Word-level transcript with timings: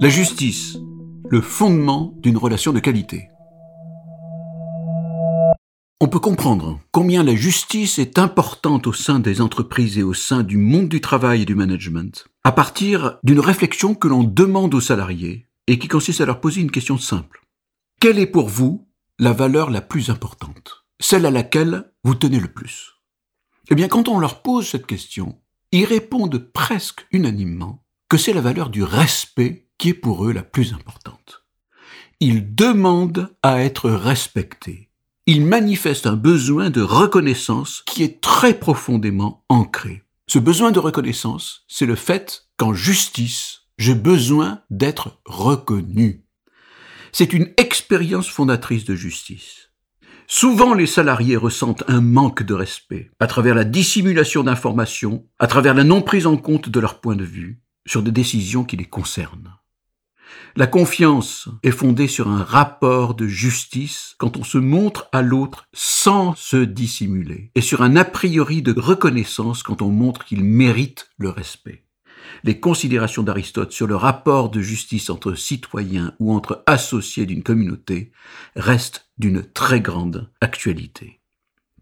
La 0.00 0.08
justice, 0.08 0.78
le 1.28 1.40
fondement 1.40 2.14
d'une 2.18 2.36
relation 2.36 2.72
de 2.72 2.78
qualité. 2.78 3.28
On 6.00 6.08
peut 6.08 6.20
comprendre 6.20 6.80
combien 6.92 7.24
la 7.24 7.34
justice 7.34 7.98
est 7.98 8.18
importante 8.18 8.86
au 8.86 8.92
sein 8.92 9.18
des 9.18 9.40
entreprises 9.40 9.98
et 9.98 10.02
au 10.02 10.14
sein 10.14 10.42
du 10.42 10.56
monde 10.56 10.88
du 10.88 11.00
travail 11.00 11.42
et 11.42 11.44
du 11.46 11.56
management, 11.56 12.26
à 12.44 12.52
partir 12.52 13.18
d'une 13.24 13.40
réflexion 13.40 13.94
que 13.96 14.08
l'on 14.08 14.22
demande 14.22 14.74
aux 14.74 14.80
salariés 14.80 15.48
et 15.66 15.78
qui 15.80 15.88
consiste 15.88 16.20
à 16.20 16.26
leur 16.26 16.40
poser 16.40 16.60
une 16.60 16.70
question 16.70 16.98
simple. 16.98 17.42
Quelle 18.00 18.20
est 18.20 18.26
pour 18.26 18.48
vous 18.48 18.88
la 19.18 19.32
valeur 19.32 19.70
la 19.70 19.80
plus 19.80 20.10
importante? 20.10 20.84
Celle 21.00 21.26
à 21.26 21.30
laquelle 21.32 21.92
vous 22.04 22.14
tenez 22.14 22.38
le 22.38 22.52
plus? 22.52 22.92
Eh 23.70 23.74
bien, 23.74 23.88
quand 23.88 24.08
on 24.08 24.18
leur 24.18 24.42
pose 24.42 24.68
cette 24.68 24.86
question, 24.86 25.41
ils 25.72 25.84
répondent 25.84 26.38
presque 26.52 27.06
unanimement 27.10 27.84
que 28.08 28.16
c'est 28.16 28.32
la 28.32 28.40
valeur 28.40 28.70
du 28.70 28.84
respect 28.84 29.68
qui 29.78 29.90
est 29.90 29.94
pour 29.94 30.26
eux 30.26 30.32
la 30.32 30.42
plus 30.42 30.72
importante. 30.74 31.44
Ils 32.20 32.54
demandent 32.54 33.34
à 33.42 33.60
être 33.62 33.90
respectés 33.90 34.92
il 35.26 35.46
manifeste 35.46 36.06
un 36.06 36.16
besoin 36.16 36.70
de 36.70 36.80
reconnaissance 36.80 37.82
qui 37.86 38.02
est 38.02 38.20
très 38.20 38.54
profondément 38.54 39.44
ancré. 39.48 40.02
Ce 40.26 40.40
besoin 40.40 40.72
de 40.72 40.80
reconnaissance, 40.80 41.64
c'est 41.68 41.86
le 41.86 41.94
fait 41.94 42.48
qu'en 42.56 42.74
justice, 42.74 43.60
j'ai 43.78 43.94
besoin 43.94 44.62
d'être 44.70 45.20
reconnu. 45.24 46.24
C'est 47.12 47.32
une 47.32 47.52
expérience 47.56 48.28
fondatrice 48.28 48.84
de 48.84 48.96
justice. 48.96 49.70
Souvent, 50.34 50.72
les 50.72 50.86
salariés 50.86 51.36
ressentent 51.36 51.84
un 51.88 52.00
manque 52.00 52.42
de 52.42 52.54
respect 52.54 53.10
à 53.20 53.26
travers 53.26 53.54
la 53.54 53.64
dissimulation 53.64 54.42
d'informations, 54.42 55.26
à 55.38 55.46
travers 55.46 55.74
la 55.74 55.84
non 55.84 56.00
prise 56.00 56.26
en 56.26 56.38
compte 56.38 56.70
de 56.70 56.80
leur 56.80 57.02
point 57.02 57.16
de 57.16 57.22
vue 57.22 57.60
sur 57.84 58.02
des 58.02 58.12
décisions 58.12 58.64
qui 58.64 58.78
les 58.78 58.86
concernent. 58.86 59.58
La 60.56 60.66
confiance 60.66 61.50
est 61.62 61.70
fondée 61.70 62.08
sur 62.08 62.28
un 62.28 62.42
rapport 62.42 63.14
de 63.14 63.26
justice 63.26 64.14
quand 64.16 64.38
on 64.38 64.42
se 64.42 64.56
montre 64.56 65.06
à 65.12 65.20
l'autre 65.20 65.68
sans 65.74 66.34
se 66.34 66.56
dissimuler, 66.56 67.50
et 67.54 67.60
sur 67.60 67.82
un 67.82 67.94
a 67.96 68.06
priori 68.06 68.62
de 68.62 68.72
reconnaissance 68.74 69.62
quand 69.62 69.82
on 69.82 69.90
montre 69.90 70.24
qu'il 70.24 70.44
mérite 70.44 71.10
le 71.18 71.28
respect. 71.28 71.84
Les 72.44 72.60
considérations 72.60 73.22
d'Aristote 73.22 73.72
sur 73.72 73.86
le 73.86 73.96
rapport 73.96 74.50
de 74.50 74.60
justice 74.60 75.10
entre 75.10 75.34
citoyens 75.34 76.14
ou 76.18 76.32
entre 76.32 76.62
associés 76.66 77.26
d'une 77.26 77.42
communauté 77.42 78.12
restent 78.56 79.10
d'une 79.18 79.42
très 79.42 79.80
grande 79.80 80.30
actualité. 80.40 81.20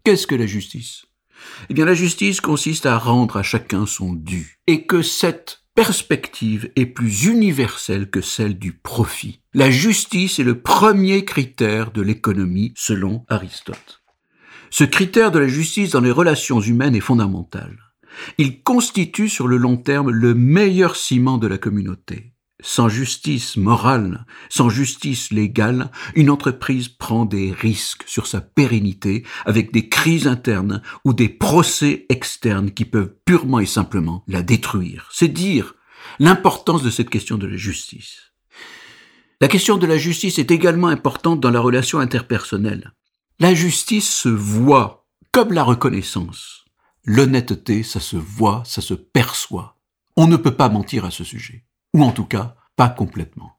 Qu'est-ce 0.03 0.27
que 0.27 0.35
la 0.35 0.47
justice? 0.47 1.05
Eh 1.69 1.73
bien 1.73 1.85
la 1.85 1.93
justice 1.93 2.41
consiste 2.41 2.85
à 2.85 2.97
rendre 2.97 3.37
à 3.37 3.43
chacun 3.43 3.85
son 3.85 4.13
dû, 4.13 4.59
et 4.67 4.85
que 4.85 5.01
cette 5.01 5.63
perspective 5.73 6.71
est 6.75 6.85
plus 6.85 7.25
universelle 7.25 8.09
que 8.09 8.21
celle 8.21 8.59
du 8.59 8.73
profit. 8.73 9.41
La 9.53 9.71
justice 9.71 10.39
est 10.39 10.43
le 10.43 10.61
premier 10.61 11.25
critère 11.25 11.91
de 11.91 12.01
l'économie 12.01 12.73
selon 12.75 13.25
Aristote. 13.29 14.01
Ce 14.69 14.83
critère 14.83 15.31
de 15.31 15.39
la 15.39 15.47
justice 15.47 15.91
dans 15.91 16.01
les 16.01 16.11
relations 16.11 16.61
humaines 16.61 16.95
est 16.95 17.01
fondamental. 17.01 17.77
Il 18.37 18.61
constitue 18.63 19.29
sur 19.29 19.47
le 19.47 19.57
long 19.57 19.77
terme 19.77 20.09
le 20.09 20.33
meilleur 20.33 20.95
ciment 20.95 21.37
de 21.37 21.47
la 21.47 21.57
communauté. 21.57 22.33
Sans 22.63 22.89
justice 22.89 23.57
morale, 23.57 24.25
sans 24.49 24.69
justice 24.69 25.31
légale, 25.31 25.89
une 26.15 26.29
entreprise 26.29 26.89
prend 26.89 27.25
des 27.25 27.51
risques 27.51 28.03
sur 28.05 28.27
sa 28.27 28.39
pérennité 28.39 29.25
avec 29.45 29.73
des 29.73 29.89
crises 29.89 30.27
internes 30.27 30.83
ou 31.03 31.13
des 31.13 31.29
procès 31.29 32.05
externes 32.09 32.71
qui 32.71 32.85
peuvent 32.85 33.15
purement 33.25 33.59
et 33.59 33.65
simplement 33.65 34.23
la 34.27 34.43
détruire. 34.43 35.09
C'est 35.11 35.27
dire 35.27 35.73
l'importance 36.19 36.83
de 36.83 36.91
cette 36.91 37.09
question 37.09 37.37
de 37.37 37.47
la 37.47 37.57
justice. 37.57 38.31
La 39.39 39.47
question 39.47 39.77
de 39.77 39.87
la 39.87 39.97
justice 39.97 40.37
est 40.37 40.51
également 40.51 40.87
importante 40.87 41.39
dans 41.39 41.49
la 41.49 41.59
relation 41.59 41.97
interpersonnelle. 41.97 42.93
La 43.39 43.55
justice 43.55 44.07
se 44.07 44.29
voit 44.29 45.07
comme 45.31 45.51
la 45.51 45.63
reconnaissance. 45.63 46.60
L'honnêteté, 47.03 47.83
ça 47.83 47.99
se 47.99 48.17
voit, 48.17 48.63
ça 48.65 48.81
se 48.81 48.93
perçoit. 48.93 49.77
On 50.15 50.27
ne 50.27 50.37
peut 50.37 50.55
pas 50.55 50.69
mentir 50.69 51.05
à 51.05 51.11
ce 51.11 51.23
sujet 51.23 51.65
ou 51.93 52.03
en 52.03 52.11
tout 52.11 52.25
cas 52.25 52.55
pas 52.75 52.89
complètement. 52.89 53.57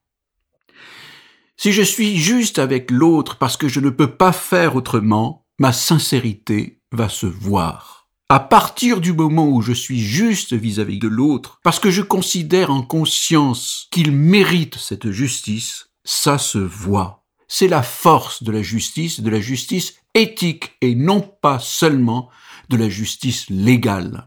Si 1.56 1.72
je 1.72 1.82
suis 1.82 2.16
juste 2.16 2.58
avec 2.58 2.90
l'autre 2.90 3.38
parce 3.38 3.56
que 3.56 3.68
je 3.68 3.80
ne 3.80 3.90
peux 3.90 4.16
pas 4.16 4.32
faire 4.32 4.76
autrement, 4.76 5.46
ma 5.58 5.72
sincérité 5.72 6.80
va 6.92 7.08
se 7.08 7.26
voir. 7.26 8.08
À 8.28 8.40
partir 8.40 9.00
du 9.00 9.12
moment 9.12 9.48
où 9.48 9.60
je 9.60 9.72
suis 9.72 10.00
juste 10.00 10.54
vis-à-vis 10.54 10.98
de 10.98 11.08
l'autre, 11.08 11.60
parce 11.62 11.78
que 11.78 11.90
je 11.90 12.02
considère 12.02 12.70
en 12.70 12.82
conscience 12.82 13.88
qu'il 13.90 14.10
mérite 14.12 14.76
cette 14.76 15.10
justice, 15.10 15.90
ça 16.04 16.38
se 16.38 16.58
voit. 16.58 17.24
C'est 17.46 17.68
la 17.68 17.82
force 17.82 18.42
de 18.42 18.50
la 18.50 18.62
justice, 18.62 19.20
de 19.20 19.28
la 19.28 19.40
justice 19.40 19.94
éthique 20.14 20.72
et 20.80 20.94
non 20.94 21.20
pas 21.20 21.58
seulement 21.58 22.30
de 22.72 22.76
la 22.76 22.88
justice 22.88 23.48
légale 23.48 24.26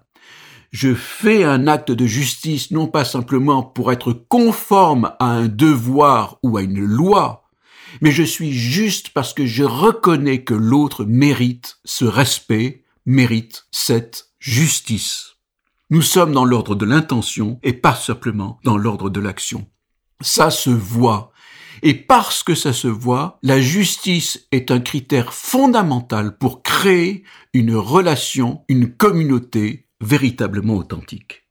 je 0.76 0.94
fais 0.94 1.46
un 1.46 1.68
acte 1.68 1.92
de 1.92 2.06
justice 2.06 2.70
non 2.70 2.88
pas 2.88 3.06
simplement 3.06 3.64
pour 3.64 3.94
être 3.94 4.12
conforme 4.12 5.14
à 5.20 5.28
un 5.28 5.48
devoir 5.48 6.38
ou 6.44 6.58
à 6.58 6.64
une 6.64 6.84
loi, 6.84 7.46
mais 8.02 8.12
je 8.12 8.24
suis 8.24 8.52
juste 8.52 9.12
parce 9.12 9.34
que 9.34 9.46
je 9.46 9.64
reconnais 9.64 10.44
que 10.44 10.54
l'autre 10.54 11.06
mérite 11.06 11.78
ce 11.86 12.04
respect, 12.04 12.84
mérite 13.06 13.68
cette 13.72 14.32
justice. 14.40 15.38
Nous 15.92 16.02
sommes 16.02 16.34
dans 16.34 16.44
l'ordre 16.44 16.76
de 16.76 16.86
l'intention 16.86 17.58
et 17.64 17.72
pas 17.72 17.96
simplement 17.96 18.60
dans 18.66 18.78
l'ordre 18.78 19.10
de 19.10 19.22
l'action. 19.22 19.68
Ça 20.20 20.50
se 20.50 20.72
voit. 20.72 21.32
Et 21.82 21.94
parce 21.94 22.44
que 22.44 22.56
ça 22.56 22.74
se 22.74 22.88
voit, 22.88 23.40
la 23.44 23.60
justice 23.60 24.48
est 24.52 24.72
un 24.72 24.80
critère 24.80 25.34
fondamental 25.34 26.38
pour 26.38 26.64
créer 26.64 27.24
une 27.54 27.76
relation, 27.76 28.64
une 28.68 28.92
communauté, 28.92 29.88
véritablement 30.02 30.76
authentique. 30.76 31.48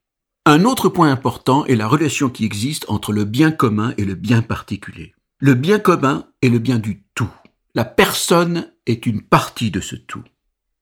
Un 0.46 0.64
autre 0.64 0.88
point 0.88 1.10
important 1.10 1.64
est 1.64 1.76
la 1.76 1.88
relation 1.88 2.28
qui 2.28 2.44
existe 2.44 2.84
entre 2.88 3.12
le 3.12 3.24
bien 3.24 3.50
commun 3.50 3.94
et 3.96 4.04
le 4.04 4.14
bien 4.14 4.42
particulier. 4.42 5.14
Le 5.38 5.54
bien 5.54 5.78
commun 5.78 6.26
est 6.42 6.50
le 6.50 6.58
bien 6.58 6.78
du 6.78 7.02
tout. 7.14 7.30
La 7.74 7.84
personne 7.84 8.70
est 8.86 9.06
une 9.06 9.22
partie 9.22 9.70
de 9.70 9.80
ce 9.80 9.96
tout. 9.96 10.22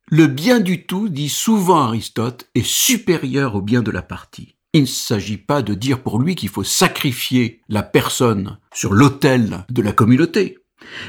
Le 0.09 0.27
bien 0.27 0.61
du 0.61 0.85
tout, 0.85 1.09
dit 1.09 1.29
souvent 1.29 1.81
Aristote, 1.83 2.51
est 2.55 2.67
supérieur 2.67 3.55
au 3.55 3.63
bien 3.63 3.83
de 3.83 3.91
la 3.91 4.03
partie. 4.03 4.57
Il 4.75 4.83
ne 4.83 4.87
s'agit 4.87 5.37
pas 5.37 5.61
de 5.61 5.75
dire 5.75 6.03
pour 6.03 6.19
lui 6.19 6.35
qu'il 6.35 6.49
faut 6.49 6.65
sacrifier 6.65 7.61
la 7.69 7.83
personne 7.83 8.59
sur 8.73 8.95
l'autel 8.95 9.67
de 9.69 9.83
la 9.83 9.93
communauté, 9.93 10.57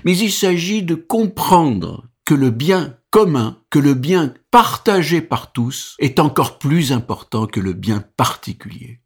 mais 0.03 0.18
il 0.18 0.34
s'agit 0.34 0.84
de 0.84 0.96
comprendre 0.96 2.03
que 2.25 2.34
le 2.34 2.50
bien 2.50 2.97
commun, 3.09 3.57
que 3.69 3.79
le 3.79 3.94
bien 3.94 4.34
partagé 4.51 5.22
par 5.22 5.53
tous 5.53 5.96
est 6.00 6.19
encore 6.19 6.59
plus 6.59 6.91
important 6.91 7.47
que 7.47 7.62
le 7.62 7.72
bien 7.72 8.03
particulier. 8.18 9.00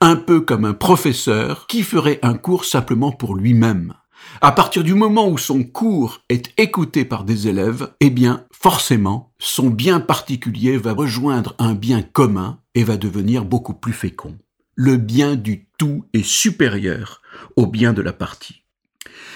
Un 0.00 0.16
peu 0.16 0.40
comme 0.40 0.64
un 0.64 0.74
professeur 0.74 1.68
qui 1.68 1.82
ferait 1.84 2.18
un 2.22 2.34
cours 2.34 2.64
simplement 2.64 3.12
pour 3.12 3.36
lui-même. 3.36 3.94
À 4.40 4.52
partir 4.52 4.84
du 4.84 4.94
moment 4.94 5.28
où 5.28 5.36
son 5.36 5.64
cours 5.64 6.20
est 6.28 6.52
écouté 6.58 7.04
par 7.04 7.24
des 7.24 7.48
élèves, 7.48 7.92
eh 8.00 8.10
bien, 8.10 8.46
forcément, 8.50 9.32
son 9.38 9.68
bien 9.68 10.00
particulier 10.00 10.76
va 10.78 10.92
rejoindre 10.92 11.54
un 11.58 11.74
bien 11.74 12.02
commun 12.02 12.58
et 12.74 12.84
va 12.84 12.96
devenir 12.96 13.44
beaucoup 13.44 13.74
plus 13.74 13.92
fécond. 13.92 14.38
Le 14.74 14.96
bien 14.96 15.36
du 15.36 15.66
tout 15.78 16.04
est 16.14 16.24
supérieur 16.24 17.20
au 17.56 17.66
bien 17.66 17.92
de 17.92 18.02
la 18.02 18.12
partie. 18.12 18.62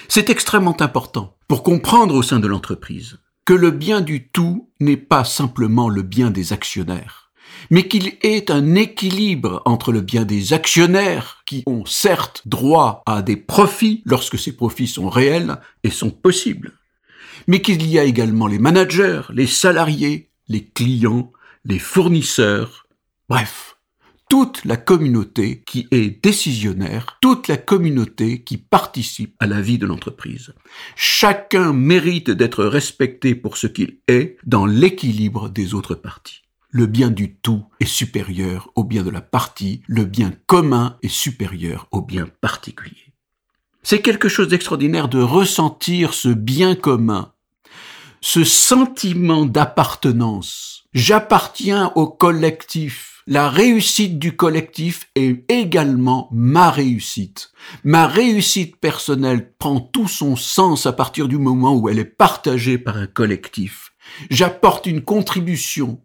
C'est 0.09 0.31
extrêmement 0.31 0.81
important 0.81 1.37
pour 1.49 1.63
comprendre 1.63 2.15
au 2.15 2.23
sein 2.23 2.41
de 2.41 2.47
l'entreprise 2.47 3.19
que 3.45 3.55
le 3.55 3.71
bien 3.71 4.01
du 4.01 4.29
tout 4.29 4.71
n'est 4.81 4.97
pas 4.97 5.25
simplement 5.25 5.89
le 5.89 6.03
bien 6.03 6.31
des 6.31 6.53
actionnaires, 6.53 7.24
mais 7.71 7.89
qu'il 7.89 8.13
est 8.23 8.51
un 8.51 8.75
équilibre 8.75 9.63
entre 9.65 9.93
le 9.93 10.01
bien 10.01 10.25
des 10.25 10.53
actionnaires, 10.53 11.43
qui 11.47 11.63
ont 11.67 11.85
certes 11.85 12.43
droit 12.47 13.03
à 13.07 13.23
des 13.23 13.37
profits 13.37 14.03
lorsque 14.05 14.39
ces 14.39 14.53
profits 14.53 14.87
sont 14.87 15.09
réels 15.09 15.57
et 15.83 15.91
sont 15.91 16.11
possibles, 16.11 16.73
mais 17.47 17.61
qu'il 17.61 17.87
y 17.87 17.99
a 17.99 18.05
également 18.05 18.47
les 18.47 18.59
managers, 18.59 19.23
les 19.33 19.47
salariés, 19.47 20.31
les 20.49 20.65
clients, 20.65 21.33
les 21.65 21.79
fournisseurs, 21.79 22.87
bref, 23.29 23.77
toute 24.29 24.65
la 24.65 24.77
communauté 24.77 25.63
qui 25.67 25.87
est 25.91 26.23
décisionnaire, 26.23 27.19
toute 27.21 27.49
la 27.49 27.57
communauté 27.57 28.43
qui 28.43 28.57
participe 28.57 29.35
à 29.39 29.47
la 29.47 29.61
vie 29.61 29.79
de 29.79 29.87
l'entreprise. 29.87 30.55
Chacun 30.97 31.73
mérite 31.73 32.31
d'être 32.31 32.65
respecté 32.65 33.35
pour 33.35 33.57
ce 33.57 33.67
qu'il 33.67 33.99
est 34.09 34.37
dans 34.45 34.67
l'équilibre 34.67 35.51
des 35.51 35.75
autres 35.75 35.95
parties. 35.95 36.44
Le 36.77 36.87
bien 36.87 37.13
du 37.13 37.37
tout 37.37 37.67
est 37.79 37.85
supérieur 37.85 38.69
au 38.75 38.83
bien 38.83 39.05
de 39.05 39.11
la 39.11 39.21
partie, 39.21 39.83
le 39.87 40.05
bien 40.05 40.33
commun 40.47 40.99
est 41.05 41.09
supérieur 41.09 41.87
au 41.93 42.01
bien 42.01 42.27
particulier. 42.41 43.15
C'est 43.85 44.03
quelque 44.03 44.29
chose 44.29 44.49
d'extraordinaire 44.49 45.07
de 45.07 45.23
ressentir 45.23 46.15
ce 46.15 46.31
bien 46.31 46.75
commun, 46.75 47.33
ce 48.21 48.43
sentiment 48.43 49.47
d'appartenance. 49.47 50.83
J'appartiens 50.93 51.93
au 51.95 52.09
collectif, 52.09 53.23
La 53.29 53.49
réussite 53.49 54.19
du 54.19 54.37
collectif 54.37 55.09
est 55.15 55.49
également 55.49 56.29
ma 56.33 56.73
réussite. 56.73 57.53
Ma 57.85 58.09
réussite 58.09 58.79
personnelle 58.79 59.53
prend 59.59 59.79
tout 59.81 60.09
son 60.09 60.35
sens 60.35 60.87
à 60.87 60.93
partir 60.93 61.29
du 61.29 61.39
moment 61.39 61.77
où 61.77 61.89
elle 61.89 62.01
est 62.01 62.05
partagée 62.05 62.79
par 62.79 62.97
un 62.97 63.07
collectif. 63.07 63.93
J'apporte 64.29 64.87
une 64.87 65.03
contribution. 65.03 66.04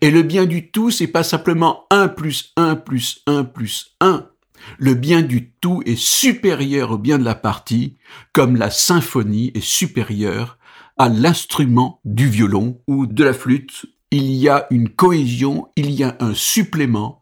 Et 0.00 0.10
le 0.10 0.22
bien 0.22 0.46
du 0.46 0.70
tout, 0.70 0.90
c'est 0.90 1.06
pas 1.06 1.22
simplement 1.22 1.86
1 1.90 2.08
plus 2.08 2.52
1 2.56 2.76
plus 2.76 3.22
1 3.26 3.44
plus 3.44 3.96
1. 4.00 4.28
Le 4.78 4.94
bien 4.94 5.22
du 5.22 5.50
tout 5.50 5.82
est 5.84 5.98
supérieur 5.98 6.92
au 6.92 6.98
bien 6.98 7.18
de 7.18 7.24
la 7.24 7.34
partie, 7.34 7.98
comme 8.32 8.56
la 8.56 8.70
symphonie 8.70 9.52
est 9.54 9.64
supérieure 9.64 10.58
à 10.96 11.08
l'instrument 11.08 12.00
du 12.04 12.28
violon 12.28 12.80
ou 12.86 13.06
de 13.06 13.24
la 13.24 13.34
flûte. 13.34 13.86
Il 14.10 14.30
y 14.30 14.48
a 14.48 14.66
une 14.70 14.88
cohésion, 14.88 15.68
il 15.76 15.90
y 15.90 16.04
a 16.04 16.16
un 16.20 16.34
supplément. 16.34 17.20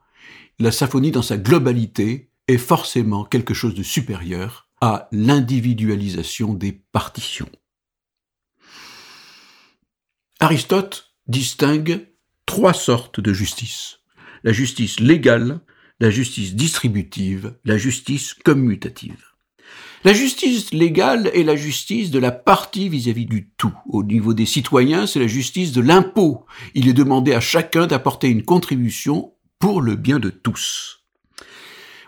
La 0.58 0.72
symphonie 0.72 1.10
dans 1.10 1.22
sa 1.22 1.38
globalité 1.38 2.30
est 2.48 2.58
forcément 2.58 3.24
quelque 3.24 3.54
chose 3.54 3.74
de 3.74 3.82
supérieur 3.82 4.68
à 4.80 5.08
l'individualisation 5.12 6.54
des 6.54 6.72
partitions. 6.72 7.48
Aristote 10.40 11.14
distingue 11.28 12.11
trois 12.46 12.74
sortes 12.74 13.20
de 13.20 13.32
justice. 13.32 14.00
La 14.44 14.52
justice 14.52 15.00
légale, 15.00 15.60
la 16.00 16.10
justice 16.10 16.54
distributive, 16.54 17.54
la 17.64 17.76
justice 17.76 18.34
commutative. 18.34 19.24
La 20.04 20.12
justice 20.12 20.72
légale 20.72 21.30
est 21.32 21.44
la 21.44 21.54
justice 21.54 22.10
de 22.10 22.18
la 22.18 22.32
partie 22.32 22.88
vis-à-vis 22.88 23.26
du 23.26 23.50
tout. 23.56 23.72
Au 23.86 24.02
niveau 24.02 24.34
des 24.34 24.46
citoyens, 24.46 25.06
c'est 25.06 25.20
la 25.20 25.28
justice 25.28 25.70
de 25.70 25.80
l'impôt. 25.80 26.44
Il 26.74 26.88
est 26.88 26.92
demandé 26.92 27.32
à 27.34 27.40
chacun 27.40 27.86
d'apporter 27.86 28.28
une 28.28 28.44
contribution 28.44 29.34
pour 29.60 29.80
le 29.80 29.94
bien 29.94 30.18
de 30.18 30.30
tous. 30.30 31.04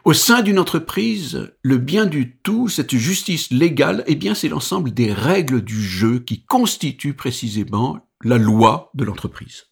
Au 0.04 0.12
sein 0.12 0.42
d'une 0.42 0.58
entreprise, 0.58 1.52
le 1.62 1.78
bien 1.78 2.04
du 2.04 2.36
tout, 2.36 2.68
cette 2.68 2.96
justice 2.96 3.50
légale, 3.52 4.02
eh 4.08 4.16
bien, 4.16 4.34
c'est 4.34 4.48
l'ensemble 4.48 4.92
des 4.92 5.12
règles 5.12 5.62
du 5.62 5.80
jeu 5.80 6.18
qui 6.18 6.44
constituent 6.44 7.14
précisément 7.14 8.00
la 8.22 8.38
loi 8.38 8.90
de 8.94 9.04
l'entreprise. 9.04 9.66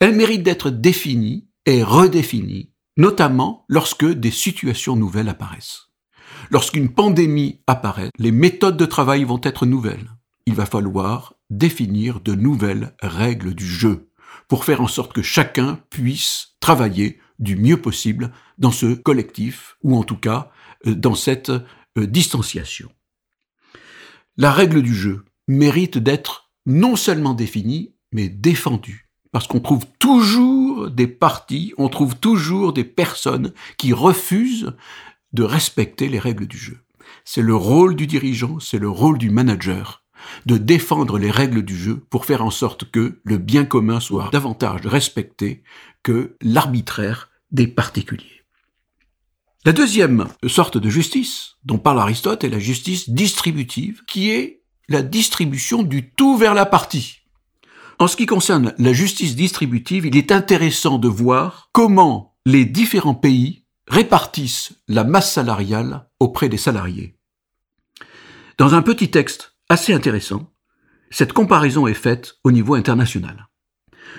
Elle 0.00 0.16
mérite 0.16 0.42
d'être 0.42 0.70
définie 0.70 1.46
et 1.66 1.82
redéfinie, 1.82 2.72
notamment 2.96 3.66
lorsque 3.68 4.06
des 4.06 4.30
situations 4.30 4.96
nouvelles 4.96 5.28
apparaissent. 5.28 5.88
Lorsqu'une 6.50 6.88
pandémie 6.88 7.60
apparaît, 7.66 8.10
les 8.18 8.32
méthodes 8.32 8.78
de 8.78 8.86
travail 8.86 9.24
vont 9.24 9.40
être 9.42 9.66
nouvelles. 9.66 10.10
Il 10.46 10.54
va 10.54 10.64
falloir 10.64 11.34
définir 11.50 12.20
de 12.20 12.34
nouvelles 12.34 12.94
règles 13.02 13.54
du 13.54 13.66
jeu 13.66 14.10
pour 14.48 14.64
faire 14.64 14.80
en 14.80 14.88
sorte 14.88 15.12
que 15.12 15.22
chacun 15.22 15.78
puisse 15.90 16.56
travailler 16.60 17.20
du 17.38 17.56
mieux 17.56 17.80
possible 17.80 18.32
dans 18.56 18.70
ce 18.70 18.94
collectif, 18.94 19.76
ou 19.82 19.96
en 19.96 20.02
tout 20.02 20.16
cas 20.16 20.50
euh, 20.86 20.94
dans 20.94 21.14
cette 21.14 21.50
euh, 21.50 22.06
distanciation. 22.06 22.90
La 24.38 24.50
règle 24.50 24.82
du 24.82 24.94
jeu 24.94 25.24
mérite 25.46 25.98
d'être 25.98 26.50
non 26.64 26.96
seulement 26.96 27.34
définie, 27.34 27.94
mais 28.12 28.28
défendue. 28.28 29.09
Parce 29.32 29.46
qu'on 29.46 29.60
trouve 29.60 29.86
toujours 29.98 30.90
des 30.90 31.06
partis, 31.06 31.72
on 31.78 31.88
trouve 31.88 32.16
toujours 32.16 32.72
des 32.72 32.84
personnes 32.84 33.52
qui 33.76 33.92
refusent 33.92 34.74
de 35.32 35.42
respecter 35.42 36.08
les 36.08 36.18
règles 36.18 36.46
du 36.46 36.58
jeu. 36.58 36.78
C'est 37.24 37.42
le 37.42 37.54
rôle 37.54 37.94
du 37.94 38.06
dirigeant, 38.06 38.58
c'est 38.58 38.78
le 38.78 38.88
rôle 38.88 39.18
du 39.18 39.30
manager 39.30 40.00
de 40.46 40.58
défendre 40.58 41.18
les 41.18 41.30
règles 41.30 41.62
du 41.62 41.76
jeu 41.76 41.96
pour 42.10 42.24
faire 42.24 42.44
en 42.44 42.50
sorte 42.50 42.90
que 42.90 43.20
le 43.24 43.38
bien 43.38 43.64
commun 43.64 44.00
soit 44.00 44.28
davantage 44.32 44.86
respecté 44.86 45.62
que 46.02 46.36
l'arbitraire 46.42 47.30
des 47.50 47.66
particuliers. 47.66 48.44
La 49.64 49.72
deuxième 49.72 50.26
sorte 50.46 50.78
de 50.78 50.88
justice 50.88 51.56
dont 51.64 51.78
parle 51.78 52.00
Aristote 52.00 52.44
est 52.44 52.48
la 52.48 52.58
justice 52.58 53.10
distributive, 53.10 54.02
qui 54.06 54.30
est 54.30 54.62
la 54.88 55.02
distribution 55.02 55.82
du 55.82 56.10
tout 56.10 56.36
vers 56.36 56.54
la 56.54 56.64
partie. 56.64 57.19
En 58.00 58.06
ce 58.06 58.16
qui 58.16 58.24
concerne 58.24 58.72
la 58.78 58.94
justice 58.94 59.36
distributive, 59.36 60.06
il 60.06 60.16
est 60.16 60.32
intéressant 60.32 60.96
de 60.96 61.06
voir 61.06 61.68
comment 61.72 62.34
les 62.46 62.64
différents 62.64 63.14
pays 63.14 63.66
répartissent 63.88 64.72
la 64.88 65.04
masse 65.04 65.30
salariale 65.30 66.08
auprès 66.18 66.48
des 66.48 66.56
salariés. 66.56 67.18
Dans 68.56 68.74
un 68.74 68.80
petit 68.80 69.10
texte 69.10 69.54
assez 69.68 69.92
intéressant, 69.92 70.50
cette 71.10 71.34
comparaison 71.34 71.86
est 71.86 71.92
faite 71.92 72.38
au 72.42 72.52
niveau 72.52 72.74
international. 72.74 73.48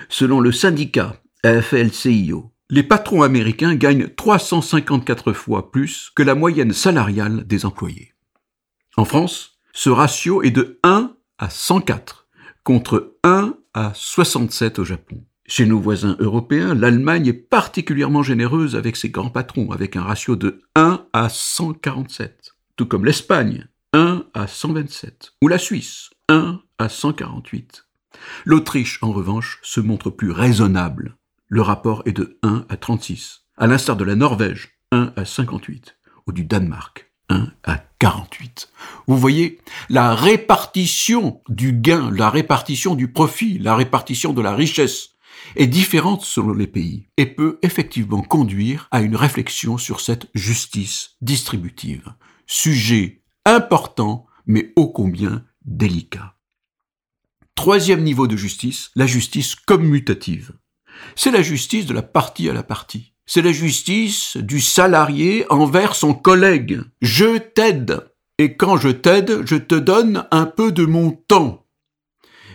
Selon 0.08 0.38
le 0.38 0.52
syndicat 0.52 1.16
AFL-CIO, 1.42 2.52
les 2.70 2.84
patrons 2.84 3.22
américains 3.22 3.74
gagnent 3.74 4.10
354 4.10 5.32
fois 5.32 5.72
plus 5.72 6.12
que 6.14 6.22
la 6.22 6.36
moyenne 6.36 6.72
salariale 6.72 7.44
des 7.48 7.66
employés. 7.66 8.14
En 8.96 9.04
France, 9.04 9.58
ce 9.72 9.90
ratio 9.90 10.40
est 10.44 10.52
de 10.52 10.78
1 10.84 11.16
à 11.38 11.50
104 11.50 12.28
contre 12.62 13.16
1 13.24 13.56
à 13.74 13.92
67 13.94 14.78
au 14.78 14.84
Japon. 14.84 15.24
Chez 15.46 15.66
nos 15.66 15.80
voisins 15.80 16.16
européens, 16.20 16.74
l'Allemagne 16.74 17.26
est 17.26 17.32
particulièrement 17.32 18.22
généreuse 18.22 18.76
avec 18.76 18.96
ses 18.96 19.10
grands 19.10 19.30
patrons, 19.30 19.70
avec 19.70 19.96
un 19.96 20.02
ratio 20.02 20.36
de 20.36 20.60
1 20.76 21.06
à 21.12 21.28
147, 21.28 22.54
tout 22.76 22.86
comme 22.86 23.04
l'Espagne, 23.04 23.66
1 23.92 24.24
à 24.34 24.46
127, 24.46 25.32
ou 25.42 25.48
la 25.48 25.58
Suisse, 25.58 26.10
1 26.28 26.60
à 26.78 26.88
148. 26.88 27.86
L'Autriche, 28.44 28.98
en 29.02 29.12
revanche, 29.12 29.58
se 29.62 29.80
montre 29.80 30.10
plus 30.10 30.30
raisonnable. 30.30 31.16
Le 31.48 31.62
rapport 31.62 32.02
est 32.06 32.12
de 32.12 32.38
1 32.42 32.64
à 32.68 32.76
36, 32.76 33.42
à 33.56 33.66
l'instar 33.66 33.96
de 33.96 34.04
la 34.04 34.14
Norvège, 34.14 34.78
1 34.92 35.12
à 35.16 35.24
58, 35.24 35.96
ou 36.26 36.32
du 36.32 36.44
Danemark, 36.44 37.11
1 37.32 37.52
à 37.64 37.78
48. 37.98 38.68
Vous 39.06 39.16
voyez, 39.16 39.58
la 39.88 40.14
répartition 40.14 41.40
du 41.48 41.72
gain, 41.72 42.10
la 42.10 42.30
répartition 42.30 42.94
du 42.94 43.10
profit, 43.10 43.58
la 43.58 43.74
répartition 43.74 44.32
de 44.32 44.42
la 44.42 44.54
richesse 44.54 45.10
est 45.56 45.66
différente 45.66 46.22
selon 46.22 46.52
les 46.52 46.66
pays 46.66 47.08
et 47.16 47.26
peut 47.26 47.58
effectivement 47.62 48.22
conduire 48.22 48.88
à 48.90 49.00
une 49.02 49.16
réflexion 49.16 49.78
sur 49.78 50.00
cette 50.00 50.28
justice 50.34 51.16
distributive. 51.20 52.12
Sujet 52.46 53.22
important, 53.44 54.26
mais 54.46 54.72
ô 54.76 54.88
combien 54.88 55.44
délicat. 55.64 56.36
Troisième 57.54 58.02
niveau 58.02 58.26
de 58.26 58.36
justice, 58.36 58.90
la 58.94 59.06
justice 59.06 59.54
commutative. 59.54 60.52
C'est 61.16 61.30
la 61.30 61.42
justice 61.42 61.86
de 61.86 61.94
la 61.94 62.02
partie 62.02 62.48
à 62.48 62.52
la 62.52 62.62
partie. 62.62 63.11
C'est 63.34 63.40
la 63.40 63.52
justice 63.52 64.36
du 64.36 64.60
salarié 64.60 65.46
envers 65.48 65.94
son 65.94 66.12
collègue. 66.12 66.82
Je 67.00 67.38
t'aide. 67.38 68.12
Et 68.36 68.58
quand 68.58 68.76
je 68.76 68.90
t'aide, 68.90 69.46
je 69.46 69.56
te 69.56 69.74
donne 69.74 70.26
un 70.30 70.44
peu 70.44 70.70
de 70.70 70.84
mon 70.84 71.12
temps. 71.12 71.66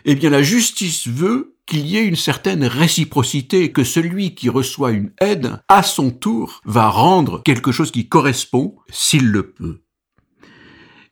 Eh 0.06 0.14
bien, 0.14 0.30
la 0.30 0.44
justice 0.44 1.08
veut 1.08 1.56
qu'il 1.66 1.88
y 1.88 1.98
ait 1.98 2.06
une 2.06 2.16
certaine 2.16 2.64
réciprocité, 2.64 3.72
que 3.72 3.84
celui 3.84 4.36
qui 4.36 4.50
reçoit 4.50 4.92
une 4.92 5.14
aide, 5.20 5.60
à 5.68 5.82
son 5.82 6.12
tour, 6.12 6.62
va 6.64 6.90
rendre 6.90 7.42
quelque 7.42 7.72
chose 7.72 7.90
qui 7.90 8.08
correspond 8.08 8.76
s'il 8.92 9.32
le 9.32 9.50
peut. 9.50 9.82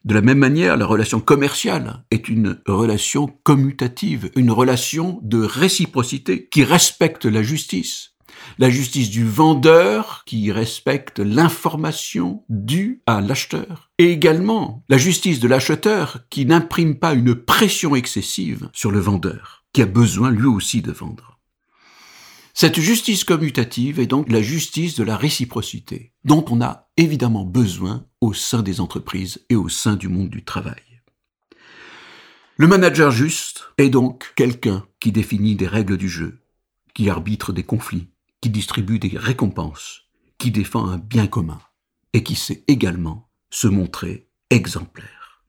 De 0.04 0.14
la 0.14 0.22
même 0.22 0.38
manière, 0.38 0.78
la 0.78 0.86
relation 0.86 1.20
commerciale 1.20 2.06
est 2.12 2.30
une 2.30 2.62
relation 2.68 3.26
commutative, 3.42 4.30
une 4.36 4.52
relation 4.52 5.20
de 5.24 5.40
réciprocité 5.44 6.50
qui 6.50 6.64
respecte 6.64 7.26
la 7.26 7.42
justice. 7.42 8.15
La 8.58 8.70
justice 8.70 9.10
du 9.10 9.26
vendeur 9.26 10.24
qui 10.26 10.50
respecte 10.50 11.20
l'information 11.20 12.46
due 12.48 13.02
à 13.06 13.20
l'acheteur. 13.20 13.92
Et 13.98 14.12
également 14.12 14.84
la 14.88 14.98
justice 14.98 15.42
de 15.42 15.50
l'acheteur 15.50 16.20
qui 16.30 16.46
n'imprime 16.46 16.98
pas 16.98 17.14
une 17.14 17.36
pression 17.36 17.96
excessive 17.96 18.70
sur 18.72 18.92
le 18.92 19.00
vendeur 19.00 19.66
qui 19.74 19.82
a 19.82 19.86
besoin 19.86 20.32
lui 20.32 20.46
aussi 20.46 20.82
de 20.82 20.94
vendre. 20.94 21.38
Cette 22.54 22.80
justice 22.80 23.26
commutative 23.26 24.00
est 24.00 24.08
donc 24.08 24.32
la 24.32 24.42
justice 24.42 24.96
de 24.96 25.04
la 25.04 25.18
réciprocité, 25.18 26.14
dont 26.24 26.46
on 26.50 26.62
a 26.62 26.88
évidemment 26.96 27.44
besoin 27.44 28.06
au 28.22 28.34
sein 28.34 28.64
des 28.64 28.80
entreprises 28.80 29.46
et 29.50 29.58
au 29.58 29.68
sein 29.68 29.98
du 29.98 30.08
monde 30.08 30.30
du 30.30 30.46
travail. 30.46 30.82
Le 32.56 32.68
manager 32.68 33.12
juste 33.12 33.66
est 33.78 33.90
donc 33.90 34.32
quelqu'un 34.38 34.86
qui 35.02 35.12
définit 35.12 35.58
des 35.58 35.68
règles 35.68 35.98
du 35.98 36.08
jeu, 36.08 36.40
qui 36.94 37.10
arbitre 37.10 37.52
des 37.52 37.64
conflits, 37.64 38.08
qui 38.46 38.52
distribue 38.52 39.00
des 39.00 39.18
récompenses, 39.18 40.02
qui 40.38 40.52
défend 40.52 40.86
un 40.88 41.00
bien 41.00 41.26
commun, 41.26 41.60
et 42.14 42.22
qui 42.22 42.36
sait 42.36 42.64
également 42.68 43.32
se 43.50 43.66
montrer 43.66 44.30
exemplaire. 44.52 45.42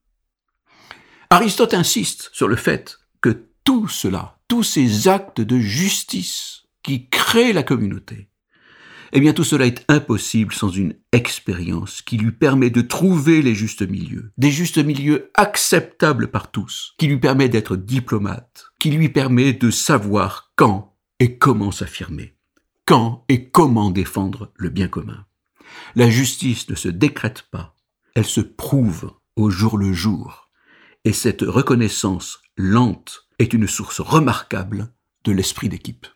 Aristote 1.29 1.75
insiste 1.75 2.31
sur 2.33 2.49
le 2.49 2.57
fait 2.57 2.99
que 3.21 3.51
tout 3.65 3.87
cela, 3.87 4.39
tous 4.49 4.63
ces 4.63 5.09
actes 5.09 5.43
de 5.43 5.59
justice 5.59 6.63
qui 6.83 7.11
créent 7.11 7.53
la 7.53 7.63
communauté, 7.63 8.31
eh 9.13 9.21
bien 9.21 9.35
tout 9.35 9.45
cela 9.45 9.67
est 9.67 9.85
impossible 9.89 10.55
sans 10.55 10.71
une 10.71 10.95
expérience 11.13 12.01
qui 12.01 12.17
lui 12.17 12.33
permet 12.33 12.71
de 12.71 12.81
trouver 12.81 13.43
les 13.43 13.55
justes 13.55 13.87
milieux, 13.87 14.33
des 14.39 14.51
justes 14.51 14.83
milieux 14.83 15.31
acceptables 15.35 16.31
par 16.31 16.51
tous, 16.51 16.95
qui 16.97 17.09
lui 17.09 17.19
permet 17.19 17.51
d'être 17.51 17.77
diplomate, 17.77 18.69
qui 18.79 18.91
lui 18.91 19.11
permet 19.11 19.53
de 19.53 19.71
savoir 19.71 20.51
quand 20.57 20.97
et 21.21 21.37
comment 21.37 21.71
s'affirmer. 21.71 22.36
Quand 22.87 23.25
et 23.29 23.51
comment 23.51 23.91
défendre 23.91 24.53
le 24.55 24.71
bien 24.71 24.89
commun. 24.89 25.27
La 25.97 26.09
justice 26.09 26.69
ne 26.71 26.77
se 26.77 26.89
décrète 26.89 27.43
pas, 27.51 27.75
elle 28.15 28.25
se 28.25 28.41
prouve 28.41 29.13
au 29.35 29.51
jour 29.51 29.77
le 29.77 29.93
jour, 29.93 30.49
et 31.05 31.13
cette 31.13 31.43
reconnaissance 31.43 32.41
lente 32.57 33.29
est 33.39 33.53
une 33.53 33.67
source 33.67 34.01
remarquable 34.01 34.93
de 35.25 35.33
l'esprit 35.33 35.69
d'équipe. 35.69 36.07